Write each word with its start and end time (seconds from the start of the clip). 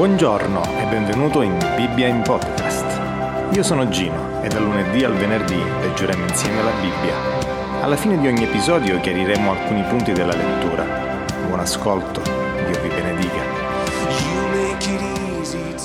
Buongiorno 0.00 0.62
e 0.78 0.86
benvenuto 0.86 1.42
in 1.42 1.58
Bibbia 1.76 2.06
in 2.06 2.22
Podcast. 2.22 3.52
Io 3.52 3.62
sono 3.62 3.86
Gino 3.90 4.42
e 4.42 4.48
dal 4.48 4.62
lunedì 4.62 5.04
al 5.04 5.12
venerdì 5.12 5.62
leggeremo 5.82 6.26
insieme 6.26 6.62
la 6.62 6.70
Bibbia. 6.80 7.82
Alla 7.82 7.96
fine 7.96 8.18
di 8.18 8.26
ogni 8.26 8.44
episodio 8.44 8.98
chiariremo 8.98 9.50
alcuni 9.50 9.82
punti 9.82 10.12
della 10.12 10.34
lettura. 10.34 10.86
Buon 11.46 11.60
ascolto, 11.60 12.22
Dio 12.22 12.80
vi 12.80 12.88
benedica. 12.88 13.42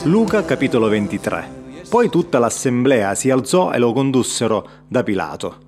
Luca 0.04 0.46
capitolo 0.46 0.88
23. 0.88 1.84
Poi 1.90 2.10
tutta 2.10 2.40
l'assemblea 2.40 3.16
si 3.16 3.30
alzò 3.30 3.74
e 3.74 3.80
lo 3.80 3.92
condussero 3.92 4.66
da 4.88 5.04
Pilato. 5.04 5.65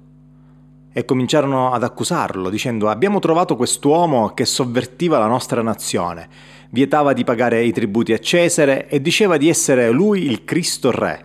E 0.97 1.05
cominciarono 1.05 1.73
ad 1.73 1.83
accusarlo, 1.83 2.49
dicendo 2.49 2.89
abbiamo 2.89 3.19
trovato 3.19 3.55
quest'uomo 3.55 4.33
che 4.33 4.45
sovvertiva 4.45 5.19
la 5.19 5.27
nostra 5.27 5.61
nazione 5.61 6.27
vietava 6.71 7.13
di 7.13 7.23
pagare 7.23 7.63
i 7.63 7.71
tributi 7.71 8.13
a 8.13 8.17
Cesare 8.17 8.87
e 8.89 8.99
diceva 8.99 9.37
di 9.37 9.47
essere 9.47 9.91
lui 9.91 10.23
il 10.23 10.43
Cristo 10.43 10.89
Re. 10.89 11.23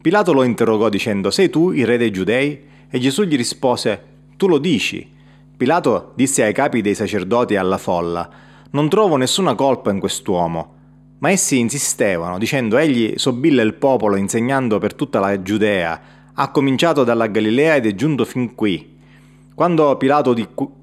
Pilato 0.00 0.32
lo 0.32 0.42
interrogò 0.42 0.88
dicendo 0.88 1.30
Sei 1.30 1.50
tu 1.50 1.70
il 1.70 1.86
re 1.86 1.98
dei 1.98 2.10
giudei? 2.10 2.64
E 2.90 2.98
Gesù 2.98 3.22
gli 3.22 3.36
rispose 3.36 4.02
Tu 4.36 4.48
lo 4.48 4.58
dici. 4.58 5.08
Pilato 5.56 6.14
disse 6.16 6.42
ai 6.42 6.52
capi 6.52 6.80
dei 6.80 6.96
sacerdoti 6.96 7.54
e 7.54 7.58
alla 7.58 7.78
folla 7.78 8.28
Non 8.72 8.88
trovo 8.88 9.14
nessuna 9.14 9.54
colpa 9.54 9.92
in 9.92 10.00
quest'uomo. 10.00 10.74
Ma 11.18 11.30
essi 11.30 11.60
insistevano, 11.60 12.38
dicendo 12.38 12.76
Egli 12.76 13.12
sobilla 13.14 13.62
il 13.62 13.74
popolo 13.74 14.16
insegnando 14.16 14.80
per 14.80 14.94
tutta 14.94 15.20
la 15.20 15.40
Giudea, 15.40 16.00
ha 16.34 16.50
cominciato 16.50 17.04
dalla 17.04 17.28
Galilea 17.28 17.76
ed 17.76 17.86
è 17.86 17.94
giunto 17.94 18.24
fin 18.24 18.56
qui. 18.56 18.90
Quando 19.54 19.98
Pilato 19.98 20.34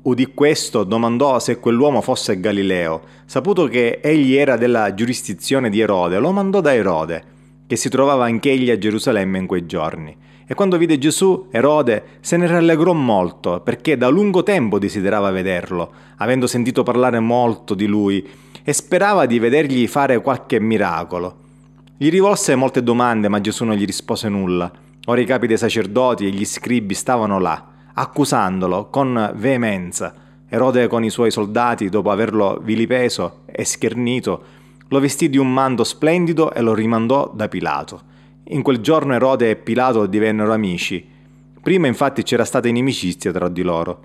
udì 0.03 0.25
questo, 0.27 0.83
domandò 0.83 1.39
se 1.39 1.57
quell'uomo 1.57 2.01
fosse 2.01 2.39
Galileo. 2.39 3.01
Saputo 3.25 3.65
che 3.65 3.99
egli 3.99 4.35
era 4.35 4.57
della 4.57 4.93
giurisdizione 4.93 5.71
di 5.71 5.79
Erode, 5.79 6.19
lo 6.19 6.31
mandò 6.31 6.61
da 6.61 6.75
Erode, 6.75 7.23
che 7.65 7.75
si 7.75 7.89
trovava 7.89 8.25
anch'egli 8.25 8.69
a 8.69 8.77
Gerusalemme 8.77 9.39
in 9.39 9.47
quei 9.47 9.65
giorni. 9.65 10.15
E 10.45 10.53
quando 10.53 10.77
vide 10.77 10.99
Gesù, 10.99 11.47
Erode 11.49 12.03
se 12.19 12.37
ne 12.37 12.45
rallegrò 12.45 12.93
molto, 12.93 13.59
perché 13.61 13.97
da 13.97 14.07
lungo 14.07 14.43
tempo 14.43 14.77
desiderava 14.77 15.31
vederlo, 15.31 15.91
avendo 16.17 16.45
sentito 16.45 16.83
parlare 16.83 17.19
molto 17.19 17.73
di 17.73 17.87
lui, 17.87 18.23
e 18.63 18.71
sperava 18.71 19.25
di 19.25 19.39
vedergli 19.39 19.87
fare 19.87 20.21
qualche 20.21 20.59
miracolo. 20.59 21.37
Gli 21.97 22.11
rivolse 22.11 22.53
molte 22.53 22.83
domande, 22.83 23.29
ma 23.29 23.41
Gesù 23.41 23.65
non 23.65 23.75
gli 23.75 23.85
rispose 23.85 24.29
nulla. 24.29 24.71
Ora 25.05 25.19
i 25.19 25.25
capi 25.25 25.47
dei 25.47 25.57
sacerdoti 25.57 26.27
e 26.27 26.29
gli 26.29 26.45
scribi 26.45 26.93
stavano 26.93 27.39
là 27.39 27.77
accusandolo 27.99 28.87
con 28.89 29.33
veemenza. 29.35 30.13
Erode 30.47 30.87
con 30.87 31.03
i 31.03 31.09
suoi 31.09 31.31
soldati, 31.31 31.89
dopo 31.89 32.11
averlo 32.11 32.59
vilipeso 32.63 33.41
e 33.45 33.65
schernito, 33.65 34.43
lo 34.87 34.99
vestì 34.99 35.29
di 35.29 35.37
un 35.37 35.51
manto 35.53 35.83
splendido 35.83 36.51
e 36.53 36.61
lo 36.61 36.73
rimandò 36.73 37.29
da 37.33 37.47
Pilato. 37.47 38.01
In 38.45 38.61
quel 38.61 38.79
giorno 38.79 39.13
Erode 39.13 39.49
e 39.49 39.55
Pilato 39.57 40.05
divennero 40.07 40.53
amici. 40.53 41.07
Prima 41.61 41.87
infatti 41.87 42.23
c'era 42.23 42.45
stata 42.45 42.69
inimicizia 42.69 43.31
tra 43.31 43.49
di 43.49 43.61
loro. 43.61 43.99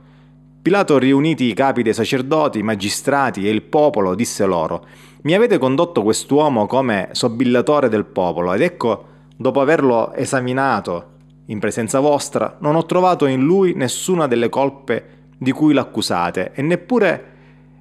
Pilato, 0.60 0.98
riuniti 0.98 1.44
i 1.44 1.54
capi 1.54 1.82
dei 1.82 1.94
sacerdoti, 1.94 2.58
i 2.58 2.62
magistrati 2.62 3.46
e 3.46 3.50
il 3.50 3.62
popolo, 3.62 4.14
disse 4.14 4.44
loro, 4.44 4.84
Mi 5.22 5.34
avete 5.34 5.56
condotto 5.58 6.02
quest'uomo 6.02 6.66
come 6.66 7.10
sobillatore 7.12 7.88
del 7.88 8.04
popolo, 8.04 8.52
ed 8.52 8.60
ecco, 8.60 9.04
dopo 9.36 9.60
averlo 9.60 10.12
esaminato 10.12 11.12
in 11.46 11.58
presenza 11.58 12.00
vostra, 12.00 12.56
non 12.60 12.74
ho 12.74 12.86
trovato 12.86 13.26
in 13.26 13.42
lui 13.42 13.74
nessuna 13.74 14.26
delle 14.26 14.48
colpe 14.48 15.08
di 15.36 15.52
cui 15.52 15.74
l'accusate, 15.74 16.52
e 16.54 16.62
neppure 16.62 17.32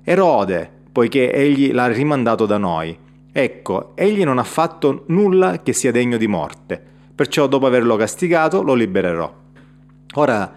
Erode, 0.03 0.69
poiché 0.91 1.31
egli 1.31 1.71
l'ha 1.71 1.87
rimandato 1.87 2.45
da 2.45 2.57
noi. 2.57 2.97
Ecco, 3.31 3.93
egli 3.95 4.23
non 4.23 4.37
ha 4.37 4.43
fatto 4.43 5.05
nulla 5.07 5.61
che 5.61 5.73
sia 5.73 5.91
degno 5.91 6.17
di 6.17 6.27
morte, 6.27 6.81
perciò 7.15 7.47
dopo 7.47 7.65
averlo 7.65 7.95
castigato 7.95 8.61
lo 8.61 8.73
libererò. 8.73 9.33
Ora, 10.15 10.53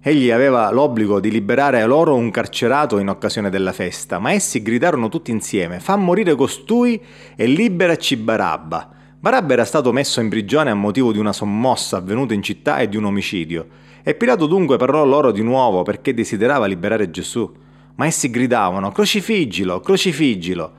egli 0.00 0.30
aveva 0.30 0.70
l'obbligo 0.70 1.18
di 1.18 1.30
liberare 1.30 1.84
loro 1.86 2.14
un 2.14 2.30
carcerato 2.30 2.98
in 2.98 3.08
occasione 3.08 3.48
della 3.48 3.72
festa, 3.72 4.18
ma 4.18 4.32
essi 4.32 4.62
gridarono 4.62 5.08
tutti 5.08 5.30
insieme, 5.30 5.80
fa 5.80 5.96
morire 5.96 6.34
costui 6.34 7.00
e 7.34 7.46
liberaci 7.46 8.16
Barabba. 8.16 8.90
Barabba 9.24 9.54
era 9.54 9.64
stato 9.64 9.90
messo 9.90 10.20
in 10.20 10.28
prigione 10.28 10.68
a 10.68 10.74
motivo 10.74 11.10
di 11.10 11.18
una 11.18 11.32
sommossa 11.32 11.96
avvenuta 11.96 12.34
in 12.34 12.42
città 12.42 12.80
e 12.80 12.90
di 12.90 12.98
un 12.98 13.04
omicidio. 13.04 13.68
E 14.02 14.14
Pilato 14.14 14.44
dunque 14.44 14.76
parlò 14.76 15.02
loro 15.02 15.32
di 15.32 15.42
nuovo 15.42 15.80
perché 15.80 16.12
desiderava 16.12 16.66
liberare 16.66 17.10
Gesù. 17.10 17.50
Ma 17.94 18.04
essi 18.04 18.28
gridavano: 18.28 18.92
Crocifiggilo, 18.92 19.80
crocifiggilo. 19.80 20.72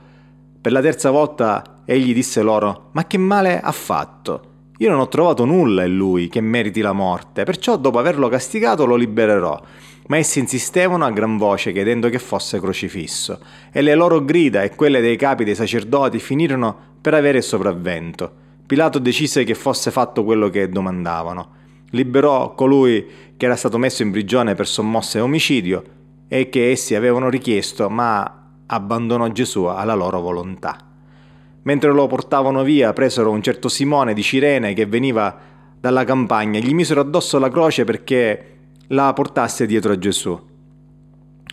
Per 0.60 0.70
la 0.70 0.80
terza 0.80 1.10
volta 1.10 1.82
egli 1.84 2.14
disse 2.14 2.40
loro: 2.40 2.90
Ma 2.92 3.04
che 3.08 3.18
male 3.18 3.60
ha 3.60 3.72
fatto? 3.72 4.50
Io 4.78 4.90
non 4.90 5.00
ho 5.00 5.08
trovato 5.08 5.46
nulla 5.46 5.84
in 5.84 5.96
lui 5.96 6.28
che 6.28 6.42
meriti 6.42 6.82
la 6.82 6.92
morte, 6.92 7.44
perciò 7.44 7.76
dopo 7.78 7.98
averlo 7.98 8.28
castigato 8.28 8.84
lo 8.84 8.94
libererò. 8.94 9.58
Ma 10.08 10.18
essi 10.18 10.38
insistevano 10.38 11.06
a 11.06 11.10
gran 11.10 11.38
voce 11.38 11.72
chiedendo 11.72 12.10
che 12.10 12.18
fosse 12.18 12.60
crocifisso, 12.60 13.40
e 13.72 13.80
le 13.80 13.94
loro 13.94 14.22
grida 14.22 14.62
e 14.62 14.74
quelle 14.74 15.00
dei 15.00 15.16
capi 15.16 15.44
dei 15.44 15.54
sacerdoti 15.54 16.18
finirono 16.18 16.76
per 17.00 17.14
avere 17.14 17.40
sopravvento. 17.40 18.30
Pilato 18.66 18.98
decise 18.98 19.44
che 19.44 19.54
fosse 19.54 19.90
fatto 19.90 20.24
quello 20.24 20.50
che 20.50 20.68
domandavano. 20.68 21.54
Liberò 21.90 22.52
colui 22.52 23.06
che 23.36 23.46
era 23.46 23.56
stato 23.56 23.78
messo 23.78 24.02
in 24.02 24.10
prigione 24.10 24.54
per 24.54 24.66
sommossa 24.66 25.18
e 25.18 25.22
omicidio 25.22 25.82
e 26.28 26.50
che 26.50 26.70
essi 26.70 26.94
avevano 26.94 27.30
richiesto, 27.30 27.88
ma 27.88 28.44
abbandonò 28.66 29.28
Gesù 29.28 29.64
alla 29.64 29.94
loro 29.94 30.20
volontà. 30.20 30.76
Mentre 31.66 31.90
lo 31.92 32.06
portavano 32.06 32.62
via, 32.62 32.92
presero 32.92 33.30
un 33.30 33.42
certo 33.42 33.68
Simone 33.68 34.14
di 34.14 34.22
Cirene 34.22 34.72
che 34.72 34.86
veniva 34.86 35.36
dalla 35.80 36.04
campagna 36.04 36.60
gli 36.60 36.72
misero 36.72 37.00
addosso 37.00 37.40
la 37.40 37.50
croce 37.50 37.82
perché 37.82 38.56
la 38.88 39.12
portasse 39.12 39.66
dietro 39.66 39.92
a 39.92 39.98
Gesù. 39.98 40.40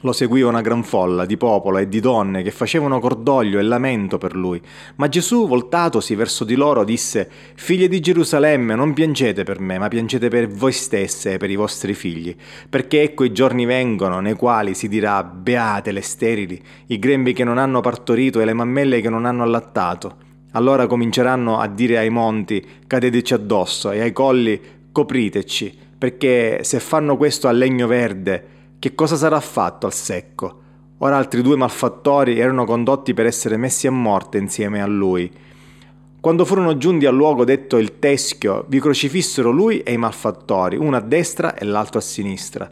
Lo 0.06 0.12
seguiva 0.12 0.50
una 0.50 0.60
gran 0.60 0.84
folla 0.84 1.26
di 1.26 1.38
popolo 1.38 1.78
e 1.78 1.88
di 1.88 2.02
donne 2.02 2.44
che 2.44 2.52
facevano 2.52 3.00
cordoglio 3.00 3.58
e 3.58 3.62
lamento 3.62 4.18
per 4.18 4.36
lui. 4.36 4.62
Ma 4.96 5.08
Gesù, 5.08 5.48
voltatosi 5.48 6.14
verso 6.14 6.44
di 6.44 6.56
loro, 6.56 6.84
disse, 6.84 7.30
Figlie 7.56 7.88
di 7.88 8.02
Gerusalemme, 8.02 8.76
non 8.76 8.92
piangete 8.92 9.44
per 9.44 9.62
me, 9.62 9.78
ma 9.78 9.88
piangete 9.88 10.28
per 10.28 10.50
voi 10.50 10.74
stesse 10.74 11.34
e 11.34 11.38
per 11.38 11.50
i 11.50 11.56
vostri 11.56 11.94
figli, 11.94 12.36
perché 12.68 13.02
ecco 13.02 13.24
i 13.24 13.32
giorni 13.32 13.64
vengono 13.64 14.20
nei 14.20 14.34
quali 14.34 14.74
si 14.74 14.90
dirà, 14.90 15.24
beate 15.24 15.94
le 15.94 16.02
sterili, 16.02 16.62
i 16.88 17.00
grembi 17.00 17.32
che 17.32 17.46
non 17.46 17.58
hanno 17.58 17.80
partorito 17.80 18.42
e 18.42 18.46
le 18.46 18.54
mammelle 18.54 19.00
che 19.00 19.10
non 19.10 19.24
hanno 19.24 19.44
allattato. 19.44 20.16
Allora 20.52 20.86
cominceranno 20.86 21.60
a 21.60 21.68
dire 21.68 21.98
ai 21.98 22.10
monti, 22.10 22.62
cadeteci 22.86 23.34
addosso, 23.34 23.90
e 23.92 24.02
ai 24.02 24.12
colli, 24.12 24.60
copriteci, 24.92 25.74
perché 25.98 26.60
se 26.66 26.82
fanno 26.82 27.16
questo 27.16 27.48
a 27.48 27.52
legno 27.54 27.88
verde, 27.88 28.48
che 28.84 28.96
cosa 28.96 29.16
sarà 29.16 29.40
fatto 29.40 29.86
al 29.86 29.94
secco? 29.94 30.60
Ora 30.98 31.16
altri 31.16 31.42
due 31.42 31.56
malfattori 31.56 32.38
erano 32.38 32.66
condotti 32.66 33.14
per 33.14 33.26
essere 33.26 33.56
messi 33.56 33.88
a 33.88 33.92
morte 33.92 34.38
insieme 34.38 34.82
a 34.82 34.86
lui. 34.86 35.32
Quando 36.20 36.44
furono 36.44 36.76
giunti 36.76 37.06
al 37.06 37.16
luogo 37.16 37.46
detto 37.46 37.78
il 37.78 37.98
teschio, 38.00 38.66
vi 38.68 38.82
crocifissero 38.82 39.52
lui 39.52 39.80
e 39.84 39.94
i 39.94 39.98
malfattori, 39.98 40.76
uno 40.76 40.98
a 40.98 41.00
destra 41.00 41.56
e 41.56 41.64
l'altro 41.64 42.00
a 42.00 42.02
sinistra. 42.02 42.68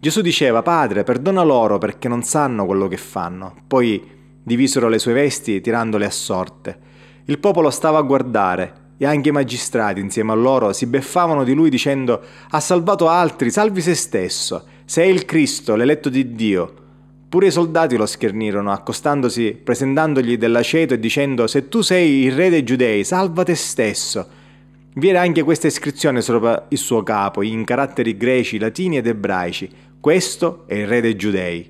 Gesù 0.00 0.22
diceva, 0.22 0.62
Padre, 0.62 1.04
perdona 1.04 1.44
loro 1.44 1.78
perché 1.78 2.08
non 2.08 2.24
sanno 2.24 2.66
quello 2.66 2.88
che 2.88 2.96
fanno. 2.96 3.54
Poi 3.68 4.04
divisero 4.42 4.88
le 4.88 4.98
sue 4.98 5.12
vesti 5.12 5.60
tirandole 5.60 6.04
a 6.04 6.10
sorte. 6.10 6.78
Il 7.26 7.38
popolo 7.38 7.70
stava 7.70 7.98
a 7.98 8.02
guardare 8.02 8.96
e 8.96 9.06
anche 9.06 9.28
i 9.28 9.32
magistrati 9.32 10.00
insieme 10.00 10.32
a 10.32 10.34
loro 10.34 10.72
si 10.72 10.86
beffavano 10.86 11.44
di 11.44 11.54
lui 11.54 11.70
dicendo, 11.70 12.20
ha 12.50 12.58
salvato 12.58 13.06
altri, 13.06 13.52
salvi 13.52 13.82
se 13.82 13.94
stesso. 13.94 14.72
Sei 14.86 15.10
il 15.10 15.24
Cristo, 15.24 15.76
l'eletto 15.76 16.10
di 16.10 16.34
Dio. 16.34 16.74
Pure 17.30 17.46
i 17.46 17.50
soldati 17.50 17.96
lo 17.96 18.04
schernirono, 18.04 18.70
accostandosi, 18.70 19.58
presentandogli 19.64 20.36
dell'aceto 20.36 20.92
e 20.92 20.98
dicendo: 20.98 21.46
Se 21.46 21.70
tu 21.70 21.80
sei 21.80 22.24
il 22.24 22.32
re 22.32 22.50
dei 22.50 22.64
giudei, 22.64 23.02
salva 23.02 23.44
te 23.44 23.54
stesso. 23.54 24.28
Vi 24.92 25.08
era 25.08 25.22
anche 25.22 25.42
questa 25.42 25.68
iscrizione 25.68 26.20
sopra 26.20 26.66
il 26.68 26.76
suo 26.76 27.02
capo, 27.02 27.40
in 27.40 27.64
caratteri 27.64 28.18
greci, 28.18 28.58
latini 28.58 28.98
ed 28.98 29.06
ebraici: 29.06 29.70
Questo 29.98 30.64
è 30.66 30.74
il 30.74 30.86
re 30.86 31.00
dei 31.00 31.16
giudei. 31.16 31.66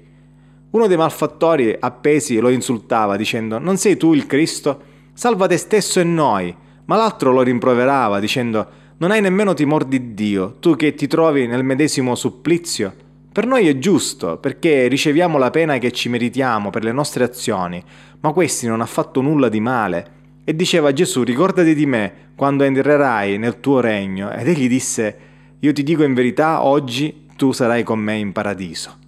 Uno 0.71 0.89
dei 0.89 0.97
malfattori 0.97 1.75
appesi 1.79 2.41
lo 2.41 2.49
insultava, 2.49 3.17
dicendo: 3.17 3.59
Non 3.61 3.77
sei 3.77 3.97
tu 3.97 4.12
il 4.12 4.27
Cristo? 4.27 4.83
Salva 5.12 5.47
te 5.47 5.56
stesso 5.56 6.00
e 6.00 6.05
noi. 6.05 6.53
Ma 6.87 6.97
l'altro 6.97 7.31
lo 7.31 7.43
rimproverava, 7.43 8.19
dicendo: 8.19 8.67
Non 8.97 9.12
hai 9.12 9.21
nemmeno 9.21 9.55
timore 9.55 9.87
di 9.87 10.15
Dio, 10.15 10.56
tu 10.59 10.75
che 10.75 10.94
ti 10.94 11.06
trovi 11.06 11.47
nel 11.47 11.62
medesimo 11.62 12.17
supplizio. 12.17 13.03
Per 13.35 13.47
noi 13.47 13.67
è 13.67 13.79
giusto, 13.79 14.37
perché 14.37 14.87
riceviamo 14.87 15.39
la 15.39 15.51
pena 15.51 15.79
che 15.79 15.91
ci 15.91 16.09
meritiamo 16.09 16.71
per 16.71 16.85
le 16.85 16.93
nostre 16.93 17.25
azioni, 17.25 17.83
ma 18.21 18.31
questi 18.31 18.69
non 18.69 18.81
ha 18.81 18.87
fatto 18.87 19.21
nulla 19.21 19.49
di 19.49 19.59
male. 19.59 20.07
E 20.45 20.55
diceva 20.55 20.93
Gesù, 20.93 21.25
ricordati 21.25 21.75
di 21.75 21.85
me 21.85 22.13
quando 22.37 22.63
entrerai 22.63 23.37
nel 23.37 23.59
tuo 23.59 23.81
regno. 23.81 24.31
Ed 24.31 24.47
egli 24.47 24.69
disse, 24.69 25.19
io 25.59 25.73
ti 25.73 25.83
dico 25.83 26.05
in 26.05 26.15
verità, 26.15 26.63
oggi 26.63 27.27
tu 27.37 27.51
sarai 27.51 27.83
con 27.83 27.99
me 27.99 28.15
in 28.15 28.31
paradiso. 28.31 28.99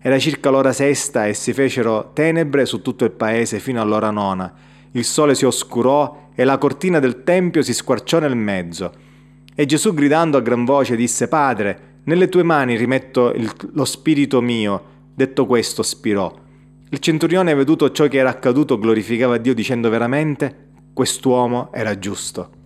Era 0.00 0.18
circa 0.18 0.50
l'ora 0.50 0.72
sesta 0.72 1.28
e 1.28 1.34
si 1.34 1.52
fecero 1.52 2.10
tenebre 2.12 2.66
su 2.66 2.82
tutto 2.82 3.04
il 3.04 3.12
paese 3.12 3.60
fino 3.60 3.80
all'ora 3.80 4.10
nona. 4.10 4.52
il 4.90 5.04
sole 5.04 5.36
si 5.36 5.44
oscurò 5.44 6.30
e 6.34 6.42
la 6.42 6.58
cortina 6.58 6.98
del 6.98 7.22
Tempio 7.22 7.62
si 7.62 7.72
squarciò 7.72 8.18
nel 8.18 8.34
mezzo. 8.34 8.92
E 9.54 9.64
Gesù 9.64 9.94
gridando 9.94 10.38
a 10.38 10.40
gran 10.40 10.64
voce 10.64 10.96
disse, 10.96 11.28
Padre, 11.28 11.89
nelle 12.10 12.28
tue 12.28 12.42
mani 12.42 12.76
rimetto 12.76 13.32
il, 13.32 13.48
lo 13.72 13.84
spirito 13.84 14.40
mio. 14.40 14.82
Detto 15.14 15.46
questo, 15.46 15.84
spirò. 15.84 16.34
Il 16.88 16.98
centurione, 16.98 17.54
veduto 17.54 17.92
ciò 17.92 18.08
che 18.08 18.18
era 18.18 18.30
accaduto, 18.30 18.80
glorificava 18.80 19.38
Dio 19.38 19.54
dicendo 19.54 19.88
veramente, 19.88 20.70
quest'uomo 20.92 21.70
era 21.72 21.96
giusto. 22.00 22.58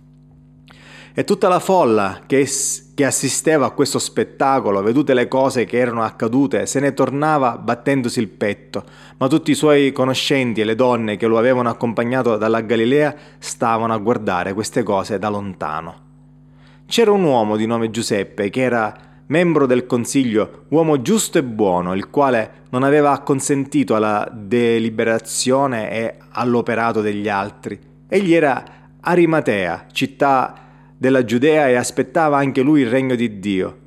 E 1.13 1.23
tutta 1.23 1.47
la 1.47 1.59
folla 1.59 2.21
che, 2.25 2.49
che, 2.95 3.05
assisteva 3.05 3.67
a 3.67 3.69
questo 3.69 3.99
spettacolo, 3.99 4.81
vedute 4.81 5.13
le 5.13 5.27
cose 5.27 5.63
che 5.65 5.77
erano 5.77 6.01
accadute, 6.01 6.65
se 6.65 6.79
ne 6.79 6.95
tornava 6.95 7.59
battendosi 7.59 8.19
il 8.19 8.29
petto, 8.29 8.83
ma 9.17 9.27
tutti 9.27 9.51
i 9.51 9.55
suoi 9.55 9.91
conoscenti 9.91 10.61
e 10.61 10.65
le 10.65 10.75
donne 10.75 11.17
che 11.17 11.27
lo 11.27 11.37
avevano 11.37 11.69
accompagnato 11.69 12.35
dalla 12.35 12.61
Galilea 12.61 13.15
stavano 13.37 13.93
a 13.93 13.97
guardare 13.97 14.53
queste 14.53 14.81
cose 14.81 15.19
da 15.19 15.29
lontano. 15.29 16.01
C'era 16.87 17.11
un 17.11 17.23
uomo 17.23 17.57
di 17.57 17.67
nome 17.67 17.91
Giuseppe 17.91 18.49
che 18.49 18.61
era 18.61 19.13
membro 19.27 19.65
del 19.65 19.85
consiglio, 19.85 20.65
uomo 20.69 21.01
giusto 21.01 21.37
e 21.37 21.43
buono, 21.43 21.95
il 21.95 22.09
quale 22.09 22.63
non 22.69 22.83
aveva 22.83 23.11
acconsentito 23.11 23.95
alla 23.95 24.29
deliberazione 24.31 25.91
e 25.91 26.15
all'operato 26.31 27.01
degli 27.01 27.27
altri. 27.27 27.79
Egli 28.07 28.33
era 28.33 28.63
Arimatea, 28.99 29.87
città 29.91 30.53
della 30.97 31.23
Giudea 31.23 31.67
e 31.67 31.75
aspettava 31.75 32.37
anche 32.37 32.61
lui 32.61 32.81
il 32.81 32.89
regno 32.89 33.15
di 33.15 33.39
Dio. 33.39 33.77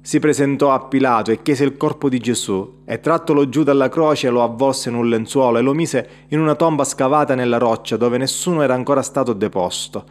Si 0.00 0.20
presentò 0.20 0.72
a 0.72 0.86
Pilato 0.86 1.32
e 1.32 1.42
chiese 1.42 1.64
il 1.64 1.76
corpo 1.76 2.08
di 2.08 2.18
Gesù 2.18 2.82
e 2.84 3.00
trattolo 3.00 3.48
giù 3.48 3.64
dalla 3.64 3.88
croce 3.88 4.30
lo 4.30 4.44
avvolse 4.44 4.88
in 4.88 4.94
un 4.94 5.08
lenzuolo 5.08 5.58
e 5.58 5.62
lo 5.62 5.74
mise 5.74 6.08
in 6.28 6.38
una 6.38 6.54
tomba 6.54 6.84
scavata 6.84 7.34
nella 7.34 7.58
roccia 7.58 7.96
dove 7.96 8.16
nessuno 8.16 8.62
era 8.62 8.74
ancora 8.74 9.02
stato 9.02 9.32
deposto. 9.32 10.04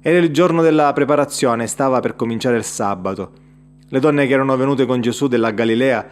Era 0.00 0.18
il 0.18 0.32
giorno 0.32 0.62
della 0.62 0.92
preparazione 0.92 1.62
e 1.64 1.68
stava 1.68 2.00
per 2.00 2.16
cominciare 2.16 2.56
il 2.56 2.64
sabato. 2.64 3.44
Le 3.88 4.00
donne 4.00 4.26
che 4.26 4.32
erano 4.32 4.56
venute 4.56 4.84
con 4.84 5.00
Gesù 5.00 5.28
della 5.28 5.52
Galilea, 5.52 6.04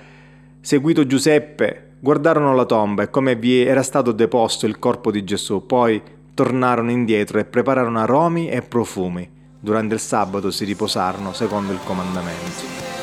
seguito 0.60 1.06
Giuseppe, 1.06 1.94
guardarono 1.98 2.54
la 2.54 2.66
tomba 2.66 3.02
e 3.02 3.10
come 3.10 3.34
vi 3.34 3.62
era 3.62 3.82
stato 3.82 4.12
deposto 4.12 4.66
il 4.66 4.78
corpo 4.78 5.10
di 5.10 5.24
Gesù, 5.24 5.66
poi 5.66 6.00
tornarono 6.34 6.92
indietro 6.92 7.40
e 7.40 7.44
prepararono 7.44 7.98
aromi 7.98 8.48
e 8.48 8.62
profumi. 8.62 9.28
Durante 9.58 9.94
il 9.94 10.00
sabato 10.00 10.52
si 10.52 10.64
riposarono 10.64 11.32
secondo 11.32 11.72
il 11.72 11.80
comandamento. 11.84 12.93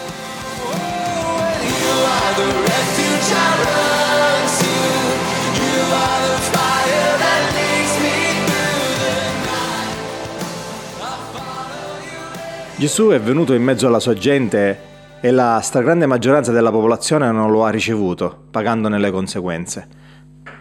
Gesù 12.82 13.10
è 13.10 13.20
venuto 13.20 13.54
in 13.54 13.62
mezzo 13.62 13.86
alla 13.86 14.00
sua 14.00 14.16
gente 14.16 14.80
e 15.22 15.30
la 15.30 15.60
stragrande 15.62 16.08
maggioranza 16.08 16.52
della 16.52 16.72
popolazione 16.72 17.32
non 17.32 17.52
lo 17.52 17.64
ha 17.64 17.70
ricevuto, 17.70 18.46
pagandone 18.50 18.98
le 18.98 19.12
conseguenze. 19.12 19.88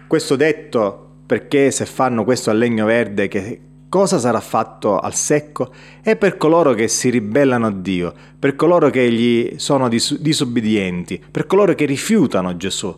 Questo 0.06 0.36
detto 0.36 1.12
perché 1.24 1.70
se 1.70 1.86
fanno 1.86 2.24
questo 2.24 2.50
a 2.50 2.52
legno 2.52 2.84
verde 2.84 3.26
che 3.26 3.60
cosa 3.88 4.18
sarà 4.18 4.40
fatto 4.40 4.98
al 4.98 5.14
secco? 5.14 5.72
È 6.02 6.14
per 6.16 6.36
coloro 6.36 6.74
che 6.74 6.88
si 6.88 7.08
ribellano 7.08 7.68
a 7.68 7.72
Dio, 7.72 8.12
per 8.38 8.54
coloro 8.54 8.90
che 8.90 9.10
gli 9.10 9.54
sono 9.56 9.88
dis- 9.88 10.18
disobbedienti, 10.18 11.24
per 11.30 11.46
coloro 11.46 11.74
che 11.74 11.86
rifiutano 11.86 12.54
Gesù. 12.58 12.94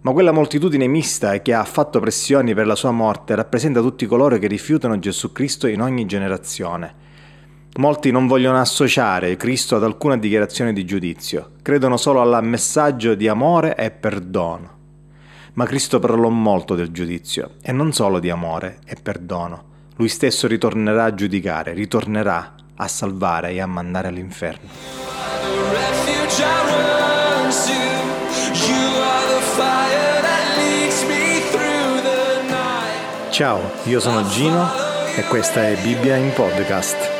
Ma 0.00 0.10
quella 0.10 0.32
moltitudine 0.32 0.88
mista 0.88 1.40
che 1.42 1.54
ha 1.54 1.62
fatto 1.62 2.00
pressioni 2.00 2.54
per 2.54 2.66
la 2.66 2.74
sua 2.74 2.90
morte 2.90 3.36
rappresenta 3.36 3.80
tutti 3.80 4.04
coloro 4.06 4.36
che 4.38 4.48
rifiutano 4.48 4.98
Gesù 4.98 5.30
Cristo 5.30 5.68
in 5.68 5.80
ogni 5.80 6.06
generazione. 6.06 7.04
Molti 7.76 8.12
non 8.12 8.28
vogliono 8.28 8.60
associare 8.60 9.36
Cristo 9.36 9.74
ad 9.74 9.82
alcuna 9.82 10.16
dichiarazione 10.16 10.72
di 10.72 10.84
giudizio, 10.84 11.54
credono 11.60 11.96
solo 11.96 12.20
al 12.20 12.44
messaggio 12.44 13.16
di 13.16 13.26
amore 13.26 13.74
e 13.74 13.90
perdono. 13.90 14.70
Ma 15.54 15.66
Cristo 15.66 15.98
parlò 15.98 16.28
molto 16.28 16.76
del 16.76 16.92
giudizio, 16.92 17.54
e 17.60 17.72
non 17.72 17.92
solo 17.92 18.20
di 18.20 18.30
amore 18.30 18.78
e 18.84 18.94
perdono. 19.02 19.72
Lui 19.96 20.08
stesso 20.08 20.46
ritornerà 20.46 21.06
a 21.06 21.14
giudicare, 21.14 21.72
ritornerà 21.72 22.54
a 22.76 22.86
salvare 22.86 23.50
e 23.50 23.60
a 23.60 23.66
mandare 23.66 24.06
all'inferno. 24.06 24.68
Ciao, 33.30 33.60
io 33.82 33.98
sono 33.98 34.24
Gino 34.28 34.70
e 35.16 35.24
questa 35.24 35.66
è 35.66 35.76
Bibbia 35.82 36.14
in 36.14 36.32
podcast. 36.32 37.13